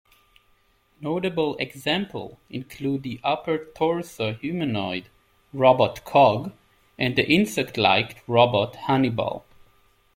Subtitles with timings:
[0.99, 5.09] Notable examples include the upper torso humanoid
[5.53, 6.53] robot Cog
[6.97, 9.45] and the insect-like robot Hannibal.